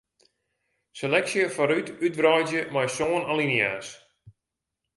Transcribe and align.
Seleksje 0.97 1.45
foarút 1.55 1.87
útwreidzje 2.05 2.61
mei 2.73 2.89
sân 2.95 3.13
alinea's. 3.31 3.89